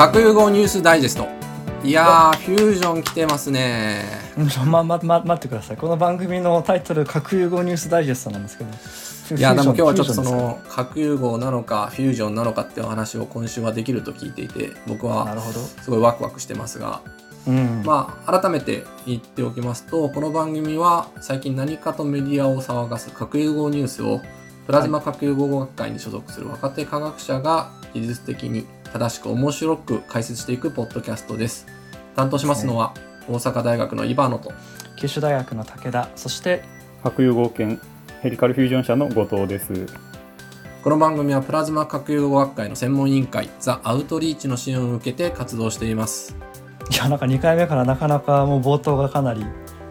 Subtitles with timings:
[0.00, 1.28] 核融合ニュースダイジェスト。
[1.84, 4.02] いやーフュージョン来てますね。
[4.64, 5.76] ままま待ってください。
[5.76, 8.70] この番組のタイトル「核融合ニュースダイジェスト」なんですけど。
[9.36, 15.36] いやでも今日はちょっとその核融合なのかフュージョンなのかっていう話を今週はできると聞いていて僕は
[15.82, 17.02] すごいワクワクしてますが。
[17.46, 24.22] うん、まあ改めて言っておきますとこの番組は最近何かとメディアを騒がす核融合ニュースを
[24.64, 31.66] プラズマ核融合学会に所属する若手科学者が技術的に正しく面白く解説していくポッドキャストです。
[32.16, 32.92] 担当しますのは、
[33.28, 34.52] 大阪大学のイバノと
[34.96, 36.64] 九州大学の武田、そして
[37.04, 37.80] 核融合研
[38.20, 39.86] ヘリカルフュージョン社の後藤です。
[40.82, 46.36] この番組はプラズマ核融合学会の専門委員会ザ・アウトリーチの支援を受けて活動しています。
[46.90, 49.44] いやなんか2回目からなかなかもう冒頭がかなり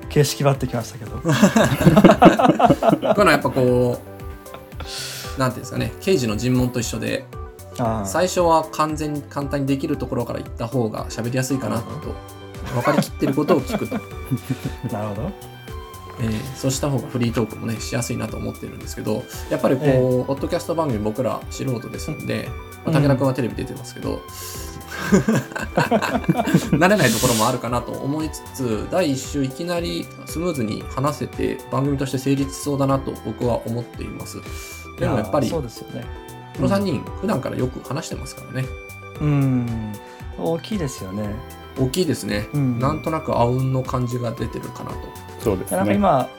[0.09, 1.21] 形式ばってきましたけど。
[3.15, 4.01] このやっぱこ
[5.37, 7.23] うなんていうんですかね刑事の尋問と一緒で
[8.05, 12.15] 最初は完全に簡単にできるところから言った方が喋りやすいかなと
[12.73, 13.95] 分かりきってることを聞くと。
[14.93, 15.31] なるほど、
[16.21, 22.49] えー、そうした方がフリートークもねしやすいなと思ってるんですけどやっぱりこう、えー、ポッドキャスト番組僕ら素人ですんで、
[22.85, 24.21] まあ、武田君はテレビ出てますけど、
[25.09, 34.37] 慣れないところもあるかなと思いつつ第1週いきなりスムーズに話せて番組として成立しそうだなと僕は思っています。
[34.99, 38.67] でもやっぱりそうですよねこの3人、普段からよく話してますからね。
[39.21, 39.93] うん、
[40.37, 41.29] 大きいですよね。
[41.79, 42.47] 大きいですね。
[42.53, 44.97] うん、なんとなくあうんの感じが出てるかなと。
[45.39, 45.77] そうですね。
[45.77, 46.29] なんか今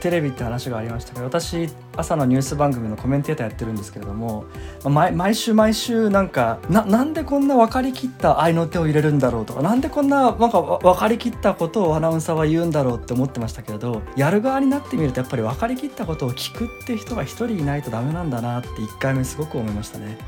[0.00, 4.44] テレビって話がありましたけど私朝のニュース番組のコメンテーターやってるんですけれども
[4.84, 20.18] 毎毎週毎週なんかななんでこんな分かりきった愛の手を入れるんだろうとかなんでこんななんか分かりきったことをアナウンサーは言うんだろうって思ってましたけれどやる側になってみるとやっぱり分かりきったことを聞くって人が一人いないとダメなんだなって1回目すごく思いましたね。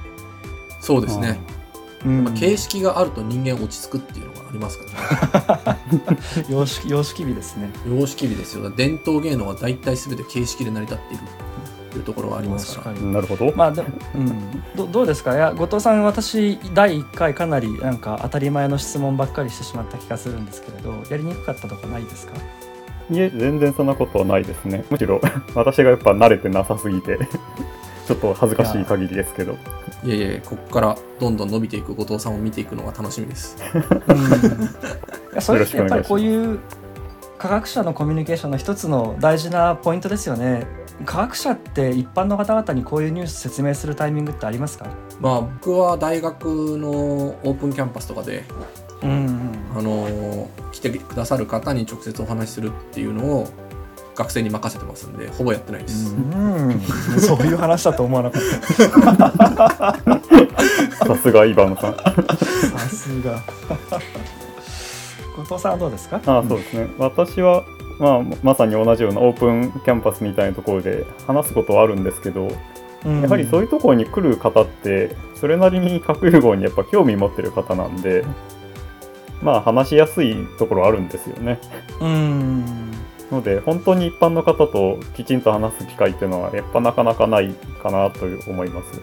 [0.81, 1.58] そうですね、うん、
[2.35, 4.85] 形式があると人間落ち着くっていうのがありますか
[5.67, 5.81] らね。
[6.49, 7.71] 様式様式美ですね。
[7.87, 8.71] 様式美ですよ。
[8.71, 11.23] 伝統芸能は大体全て形式で成り立っている
[11.93, 13.01] というところはありますから。
[13.01, 13.53] なるほど。
[13.57, 15.35] まあでも、うん、どどうですか？
[15.35, 22.35] いや後藤さん私第1回かなりなんか当たり前の質問ばっかりしてしまった気がするんですけれどやりにくかったとかないですか？
[23.11, 24.85] いえ全然そんなことはないですね。
[24.91, 25.21] むしろ
[25.57, 27.19] 私がやっぱ慣れてなさすぎて
[28.09, 29.59] ちょっと恥ずかしい限りですけど。
[30.03, 33.57] いやいやここからどんどん伸びていく後藤さんを見ていくのが楽しみです。
[35.35, 36.59] うん、それってやっぱりこういう
[37.37, 40.67] 科学者のコミュニケーションの一つの大事なポイントですよね。
[41.05, 44.87] 科学者って一般の方々にこういうニュース説明するタイミングってありますか？
[45.21, 48.45] まあ僕は大学のオープンキャンパスとかで、
[49.03, 53.49] うんうん、あの来てくださる方に直接お話しするっていうのを
[54.19, 56.81] 学生に任せてますんでほぼやってないです、うん。
[57.21, 58.43] そういう話だと思わなかっ
[60.99, 61.07] た。
[61.07, 61.95] さすがイバンさん。
[61.95, 63.41] さすが。
[65.37, 66.21] 後藤さんはどうですか？
[66.27, 66.89] あそうですね。
[66.99, 67.65] 私は
[68.01, 72.49] まあ、まさに同じようなオープンキャンパスみたいなところで話すことはあるんですけど、
[73.05, 78.25] うん、やはりそういうところに来る方ってそれなりに核融合にやっぱ興味持ってる方なんで
[79.43, 81.61] まあ話しやすいところあるんですよね。
[82.01, 82.88] うん
[83.31, 87.53] ので本当に一般の方ときちんと話す機会っていうのはやっぱなかなかない
[87.83, 89.01] かなと思います。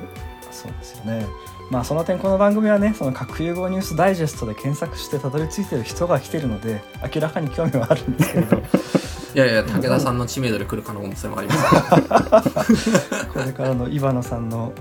[0.52, 1.26] そうですよね。
[1.70, 6.82] まあその点この番組はねその核融合ニュースダイジェストで検索してたどり着いてる人が来てるので
[7.14, 8.58] 明らかに興味はあるんですけど。
[9.36, 11.54] いやいや武田さんの知名度で来る可能性もありま
[12.42, 13.28] す。
[13.34, 14.72] これからの岩野さんの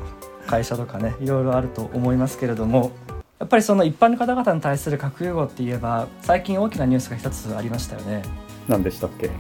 [0.46, 2.92] 会社とかねいろいろあると思いますけれども
[3.40, 8.22] やっぱりその一般の方々に対する核融合って言えば最近大きなニュースが一つありましたよね。
[8.68, 9.30] 何でしたっけ？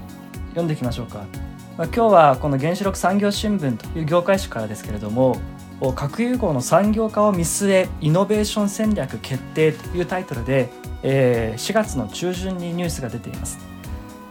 [0.50, 1.24] 読んでいきましょうか、
[1.76, 5.36] まあ、今日はこの原子力産業新聞という業界誌からですけれども
[5.96, 10.68] 核融合の産業化を見据えイノベーション戦略決定というタイトルで、
[11.02, 13.58] えー、4月の中旬にニュースが出ています。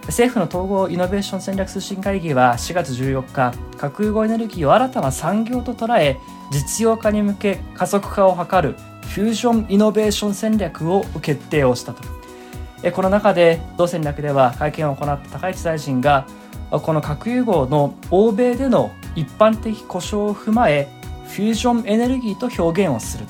[0.05, 6.17] 政府の統合イノベーション戦略推進会議は4月14日核融合エネルギーを新たな産業と捉え
[6.51, 8.75] 実用化に向け加速化を図る
[9.07, 12.03] フュージョンイノベーション戦略を決定をしたと。
[12.91, 16.27] この中で同戦略では会見を行った高市大臣が
[16.69, 20.89] この核融合の欧米での一般的故障を踏まえ
[21.27, 23.25] フュージョンエネルギーと表現をする。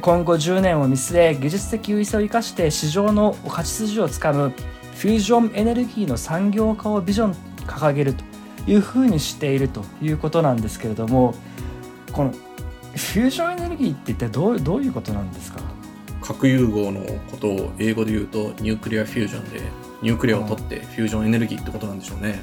[0.00, 4.52] 今後10年を見据え技術的優位性を生かして市場の勝ち筋をつかむ
[4.94, 7.34] フュージョンエネルギーの産業化をビジョン
[7.66, 8.24] 掲げると
[8.70, 11.34] いうふうにしているということなんですけれども
[12.12, 15.60] このフュージョンエネルギーって一体どうどういうことなんですか？
[16.28, 19.62] 核融合のことを英語で言うと nuclear fusion で
[20.02, 22.38] nuclear を取ってフュージョンエネルギーってことなんでしょうね。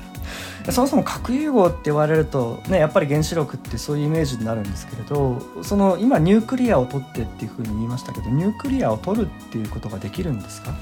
[0.72, 10.74] そもそも核融合って言われると、ね、やっぱり原子力ってそういうイメージになるんですけれどその今 nuclear を取ってっていうふうに言いましたけど nuclear を取るっていうことができるんですか？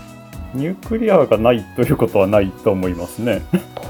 [0.54, 3.42] ニュークリアがないということはないと思いますね。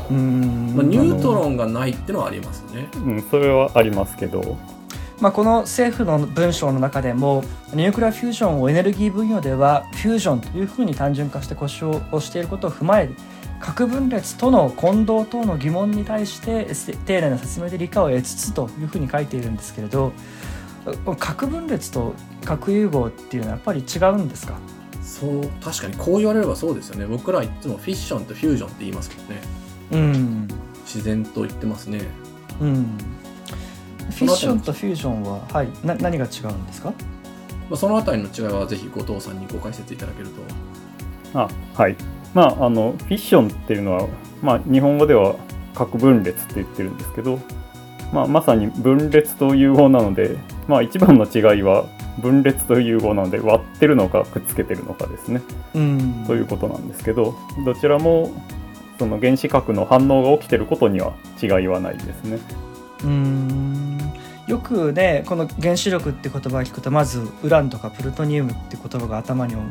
[0.09, 2.87] うん、まあ、ニュートロンがないってのはありますね。
[2.95, 4.57] うん、それはありますけど。
[5.19, 7.43] まあ、この政府の文章の中でも
[7.73, 13.09] ニュークリアフュージョンをエネルギー分野ではフュージョンというふうに単純化して故障をしていることを踏まえ
[13.61, 16.67] 核分裂との混同等の疑問に対して
[17.05, 20.11] 丁寧な説明で理解を得つつというふうに書いているんですけれど
[21.17, 22.13] 核分裂と
[22.43, 24.57] 核融合っていうのはやっぱり違うんですか？
[25.01, 27.05] そう確かにこう言われればそうですよね。
[27.05, 29.41] 僕らいつもフィッションとフュージョンって言いますけどね。
[29.91, 30.47] うん。
[30.85, 32.01] 自然と言ってますね。
[32.59, 32.97] うん
[34.11, 36.95] フィッションとフュージョンは、はい、な何が違うんですか、ま
[37.73, 41.39] あ、そのあたりの違いはぜひ後藤さんにご解説いただけると。
[41.39, 41.95] あはい。
[42.33, 44.07] まああのフィッションっていうのは、
[44.41, 45.35] まあ、日本語では
[45.73, 47.39] 核分裂って言ってるんですけど、
[48.11, 51.85] まあ、まさに分裂と融合なので、まあ、一番の違いは
[52.19, 55.41] 分裂と融合なので割ってるのかくっつけてるのかですね、
[55.73, 57.35] うん、ということなんですけど
[57.65, 58.31] どちらも
[58.99, 62.39] その原子核の反応が起きてることには違いはないですね。
[63.03, 63.72] うん
[64.53, 69.63] よくねこの原子力って言葉を聞くとまずウランとかプルトニウムって言葉が頭に思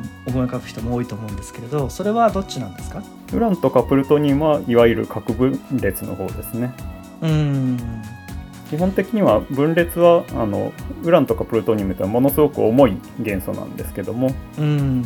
[0.42, 3.00] い浮かぶ人も多いと思うんですけれどそれはどっちなんですか？
[3.32, 6.74] ウランとかプルトニウムはいわゆる核分裂の方ですね。
[7.20, 7.78] うん。
[8.70, 10.72] 基本的には分裂はあの
[11.04, 15.04] ウランとかプルトニウムというのはものすごく重い元素なんですけども、うん。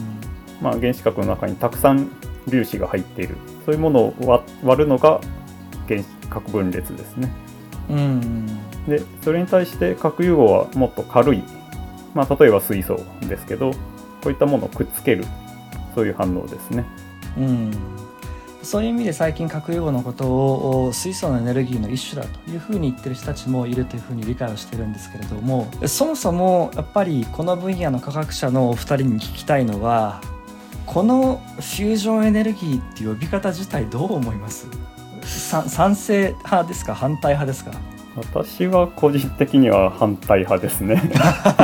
[0.62, 2.08] まあ、原子核の中にたくさん
[2.48, 3.36] 粒子が入っている。
[3.66, 5.20] そういうものを割るのが
[5.86, 7.30] 原子核分裂ですね。
[7.90, 8.46] うん
[8.88, 11.42] でそれに対して核融合はもっと軽い、
[12.14, 13.78] まあ、例えば水素ですけどこ
[14.26, 15.24] ういったものをくっつける。
[15.94, 16.84] そういう反応ですね。
[17.38, 17.70] うん。
[18.62, 30.20] そういう意味で最近核融合のことを水素のエネルギーの一種だというふうに言ってる人たちもいるというふうに理解をしてるんですけれどもそもそもやっぱりこの分野の科学者のお二人に聞きたいのは
[30.84, 34.66] このフュージョンエネルギーっていう呼び方自体どう思います？
[35.22, 36.94] 賛成派ですか？
[36.94, 37.70] 反対派ですか？
[38.16, 41.02] 私は個人的には反対派ですね。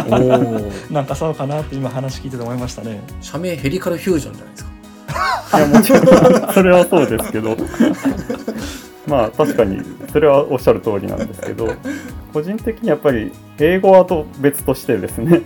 [0.09, 3.03] お なんかそうかなって今話聞いてて思いましたね。
[3.21, 5.59] 社名ヘリカルフュージョンじゃないですか。
[5.59, 7.57] いやもちろんそれはそうですけど。
[9.09, 9.81] まあ確かに
[10.13, 11.75] それはおっしゃる通りなんですけど。
[12.33, 15.43] 個人的にやっぱり英語はと別としてですね、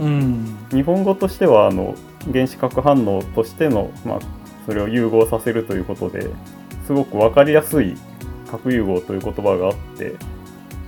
[0.00, 1.94] うん、日本語としてはあの
[2.32, 4.18] 原子核反応としての、まあ、
[4.66, 6.30] それを融合させるということで
[6.86, 7.96] すごく分かりやすい
[8.50, 10.14] 核融合という言葉があって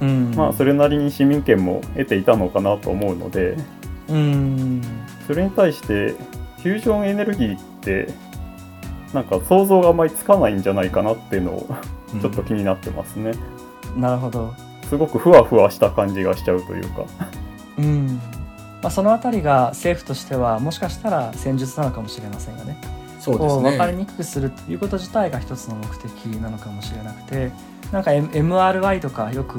[0.00, 3.56] うん、まあそれなりに市民権も得ていたのかなと思うので、
[4.08, 4.82] うん、
[5.26, 8.12] それに対してフュージョンエネルギーって
[9.12, 11.69] なんか想像があまりつかないんじゃないかなっていうのを
[12.20, 13.32] ちょっと気になってますね。
[13.94, 14.55] うん、なるほど。
[14.88, 17.05] すごくふわふわした感じがしちゃうというか。
[17.79, 18.20] うん。
[18.82, 22.76] まあ、その辺りが政府としてはもしかしたら戦術なのかもしれませんよね。
[23.20, 27.52] そうですね分かりにくくするということ自体が一つの目的なのかもしれなくて
[27.93, 29.58] なんか MRI とかよく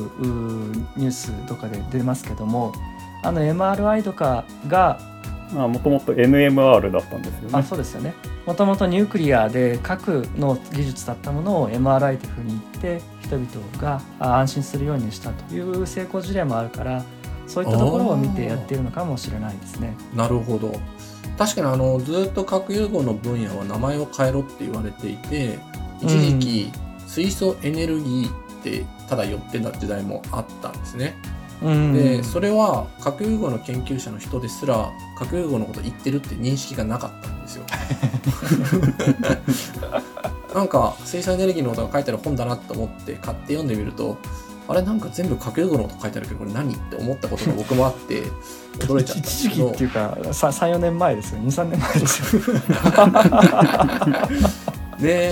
[0.97, 2.73] ニュースとかで出ますけども
[3.23, 4.99] あの MRI とかが
[5.53, 7.49] もともと NMR だったんですよね。
[7.51, 8.13] あそうですよね。
[8.45, 13.47] もともとニュークリアで核の技術だったものを MRI というふうに言って人々
[13.77, 17.03] が安心するようにしたという成功事例もあるから
[17.47, 19.95] そういったところを見てやっているのかもしれないですね。
[20.15, 20.73] なるほど。
[21.41, 25.57] 確かにあのずっと核融合の分野は名前を変えろって言われていて
[25.99, 26.71] 一時期、
[27.07, 31.15] 水素エネルギーってただ寄ってた時代もあったんですね。
[31.61, 37.63] でそれは核融合の研究者の人ですら核融合のこと言ってるって認識がなかったんですよ。
[40.53, 44.19] なんか水素エネルギーのことが書いてある本だなと思って買って読んでみると
[44.67, 48.23] あれなんか全部核融合のこと書いてあるけどこれ何って思ったことが僕もあって
[48.79, 52.41] 驚いちゃった一時期っていうか34年前ですよ23年前ですよ。
[54.99, 55.31] で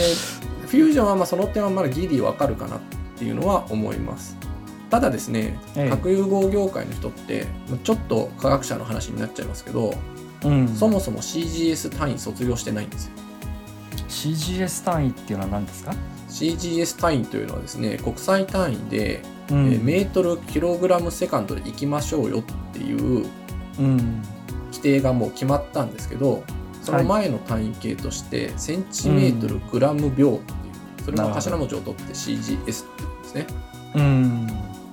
[0.67, 2.79] フュージョンはまあその点はまだギリわかるかなっ
[3.17, 4.37] ていうのは思います。
[4.89, 5.55] ただですね、
[5.89, 7.45] 核融合業界の人って
[7.83, 9.93] ちょっと科学者の話になっちゃいますけど、
[10.43, 13.11] うん、そもそも CGS 単位卒業してないんですよ。
[14.07, 15.93] CGS 単位っていうのは何ですか？
[16.29, 19.21] CGS 単位というのはですね国際単位で、
[19.51, 22.43] うん、えー、メートルキログラムセカンドで行きましょうよっ
[22.73, 23.27] ていう
[24.71, 26.43] 規定がもう決まったんですけど
[26.81, 30.55] その前の単位形として、センチメートルグラム秒ってい
[31.01, 33.47] うそれの頭文字を取って CGS っていうんですね。
[33.95, 34.47] うん、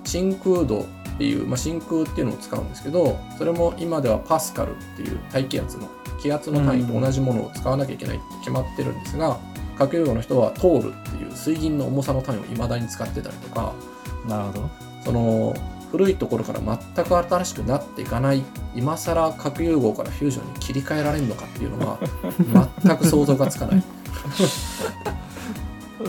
[0.05, 5.89] 真空度っていう、まあ、真空っていうのを使うんですけどそれも今ではパスカルっていう大気圧の
[6.21, 9.39] 気圧の単位と同じものを使わなきゃいけないって決まってるんですが、
[9.79, 13.73] 核融合の人は通るっていう水銀の重さの単位を未だに使ってたりとか
[14.29, 14.71] なるほど。
[15.05, 15.55] その
[15.93, 18.43] 古いところから全く新しくなっていかない
[18.75, 21.99] 今更核融合からフュージョンに切り替えられるのかっていうのは
[22.85, 23.83] 全く想像がつかない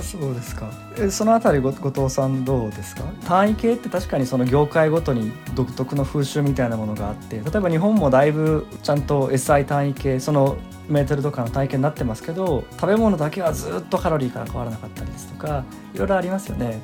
[0.02, 0.70] そうですか。
[0.98, 3.04] えそのあたり後藤さんどうですか？
[3.26, 15.64] 単位系って確かにその業界ごとに独特の風習みたいなものがあって例えば日本もだいぶちゃんと SI 単位系そのメートルとかの単位系になってますけど食べ物だけはずっとカロリーから変わらなかったりですとか
[15.94, 16.82] いろいろありますよね。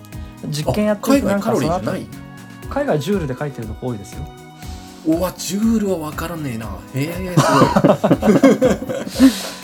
[0.49, 1.81] 実験やってるとなんかその
[2.69, 4.27] 海外ジュールで書いてるとこ多いですよ。
[5.05, 6.65] おわジュールは分からねえな。
[6.95, 9.31] へえすごい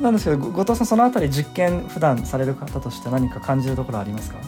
[0.00, 4.38] なんですけど後藤さんそのあたり実験普段される方として何か感じるところありますか？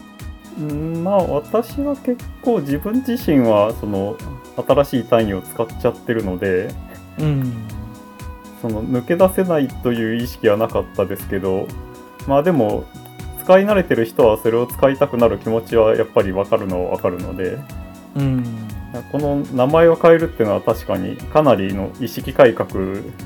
[0.59, 4.17] うんまあ私は結構自分自身はその
[4.57, 6.75] 新しい単位を使っちゃってるので、
[7.19, 7.53] うん、
[8.61, 11.67] その抜け出せないという意識はなかったですけど
[12.27, 12.85] まあでも
[13.43, 17.59] 使い慣れてる人はそれを使いたくなる気持ちはやっぱり分かるのは分かるので、
[18.17, 18.45] うん、
[19.13, 22.71] この名前を変えるっていうのは確かにかなりの意識改革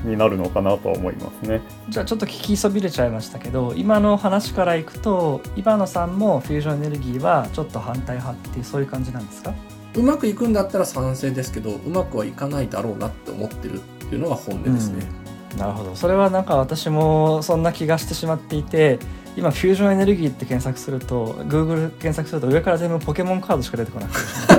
[0.03, 1.61] になるのかなとは思いますね。
[1.89, 9.53] じゃあちょっと聞きそびれちゃいましたけど今の話からいくと今野さんもフュージョンエネルギーはちょっと反対派っていうそういう感じなんですか？
[9.95, 15.05] うまくいくんだったら賛成ですけどうまくはいかないだろうなって思ってるっていうのが本音ですね、
[15.53, 15.95] うん、なるほど。
[15.95, 18.99] それはなんか私もそんな気がしてしまっていて
[19.35, 24.13] 今フュージョンエネルギーって検索すると Google 検索すると上から全部ポケモンカードしか出てこなく
[24.47, 24.54] て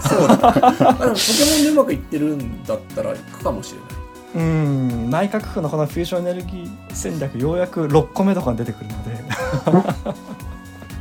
[0.00, 0.36] そうだ。
[0.36, 1.12] ポケモ
[1.60, 4.04] ンでうまくいってるんだったら行くかもしれない。
[4.34, 5.10] うん。
[5.10, 9.24] 内閣府のこのフュージョンエネルギー戦略ようやく6個目とかに出てくるので。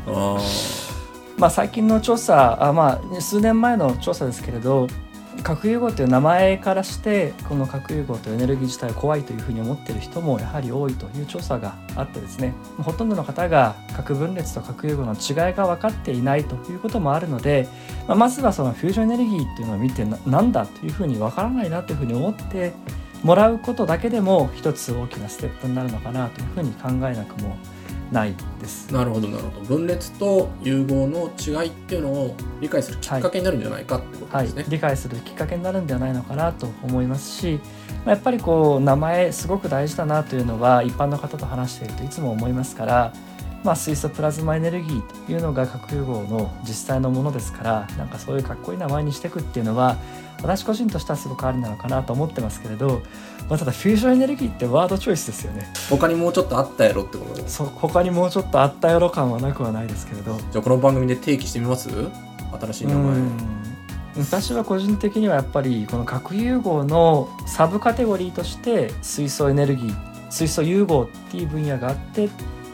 [0.05, 0.37] あ
[1.37, 4.87] まあ最近の調査あまあ数年前の調査ですけれど
[5.41, 17.67] 核融合という名前からしてこの核融合というエネルギー自体怖いというふうに思っている人もやはり多いという調査があってですねほとんどの方が核分裂と核融合の違いが分かっていないということもあるので、
[18.07, 22.73] まあ、まずはそのフュージョンエネルギーっていうのを見てなんだというふうに分からないなというふうに思って
[23.23, 27.57] もらうことだけでも一つ大きなステップになるのかなというふうに考えなくも
[28.13, 28.93] ないです。
[28.93, 29.65] なるほどなるほど。
[29.65, 37.59] 分裂と融合の違いっていうのを理解するきっかけになるんじゃないかってことですね、はい、理解するきっかけになるんではないのかなと思いますし
[38.05, 43.13] やっぱりこう名前すごく大事だなというのは一般の方と話しているといつも思いますから
[43.63, 49.97] まあ、水素プラズマエネルギーというのが核融合の実際のものですからなんかそういうかっこいい名前にしていくっていうのは
[50.41, 53.01] 私個人としてはすごくありなのかなと思ってますけれど、
[53.49, 55.71] まあ、ただフュージョンエネルギーってワードチョイスですよね。
[55.89, 57.47] 他にもうちょっとあったやろってこと？
[57.47, 60.37] そう他にもうちょっとあったやろ感はなくはないですけれど。
[60.51, 61.89] じゃあこの番組で提起してみます？
[62.59, 63.21] 新しい名前。
[64.17, 72.29] 私は個人的にはやっぱりこの核融合のサブカテゴリーとして水素エネルギー水素融合っていう分野があって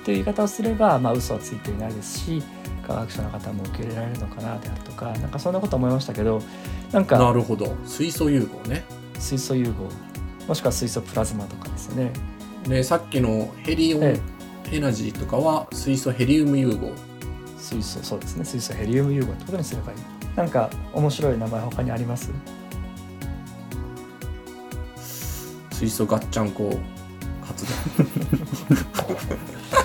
[0.10, 2.42] という言い方をすれば、まあ、嘘はついていないですし
[2.88, 6.42] 科学者の方も受け入れられるのかなであるとかなんかそんなこと思いましたけど
[6.92, 7.76] なんかなるほど。
[7.86, 8.84] 水素融合ね。
[9.20, 9.88] 水素融合。
[10.48, 12.12] もしくは水素プラズマとかですね。
[12.68, 14.04] でさっきのヘリオン
[14.72, 16.92] エナジーとかは水素ヘリウム融合。
[17.60, 18.46] 水素そうですね。
[18.46, 20.00] 水素ヘリウム融合ってことにすればいい。
[20.36, 22.32] なんか面白い名前他にあります？
[25.72, 26.80] 水素ガッチャンコ
[27.46, 28.78] 発電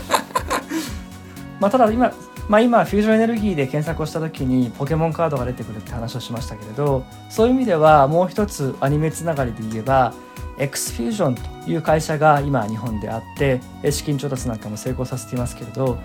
[1.65, 2.13] まあ、ただ今、
[2.47, 10.13] まあ、今フュージョンエネルギーで検索をした時にポケモンカードが出てくるって話をしましたけれどそういう意味ではもう一つアニメつながりで言えば
[10.59, 15.97] X フュージョンという会社が今日本であって資金調達なんかも成功させていますけれど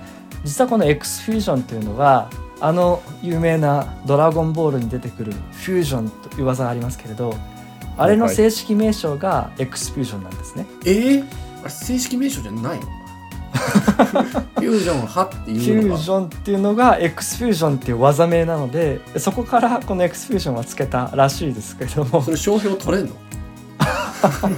[0.46, 2.30] 実はこの X フュージョンというのは
[2.62, 7.36] あの有名な「ドラゴンボール」に出てくるフュージョンという技がありますけれど
[7.98, 10.66] あれの正式名称が X フュージョンなんですね。
[10.86, 11.26] えー、
[11.60, 12.99] あれ正式名称じゃないの？
[13.52, 22.22] フュージョン派っていうフュージョンっていうのが X フュージョンっていう技名なのでそこからこの X フュージョンはつけたらしいですけども。
[22.22, 23.16] それ商標取れんの？
[24.22, 24.50] あ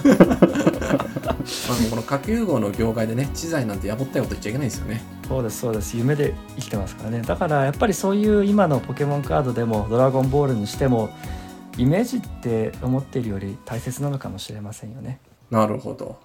[1.84, 5.02] のこの核融合の業界でね知財なんてやぼったいこと言っちゃいけないですよね。
[5.28, 5.98] そうですそうです。
[5.98, 7.22] 夢で生きてますからね。
[7.22, 11.10] だからやっぱりそういう今のポケモンカードでもドラゴンボールにしても
[11.78, 15.20] イメージって思っているより大切なのかもしれませんよね。
[15.50, 16.18] なるほど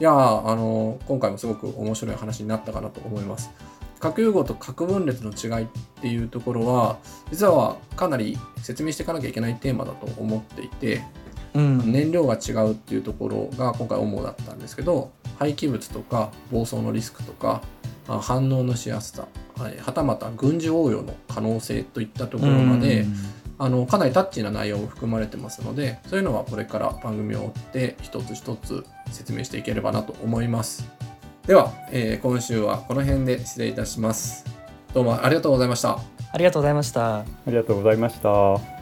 [0.00, 3.50] いやあの今回もすごく面白い話になったかなと思います。
[3.98, 5.68] 核融合と核分裂の違いっ
[6.00, 6.98] ていうところは
[7.30, 11.02] 実はかなり説明していかなきゃいけないテーマだと思っていて、
[11.54, 17.60] うん、燃料が違うっていうところが今回主だったんですけど廃棄物とか暴走のリスクとか
[18.06, 19.26] 反応のしやすさ、
[19.56, 23.14] はたまた軍事応用の可能性といったところまで、うん
[23.58, 30.88] あのかなりタッチな内容も含まれてますのでそういうのはこれから番組を追って一つ一つ説明していければなと思います。
[31.46, 34.44] では、えー、今週はこの辺で失礼いたします。
[34.94, 35.98] どうもありがとうございました。
[36.32, 37.18] ありがとうございました。
[37.18, 38.77] ありがとうございました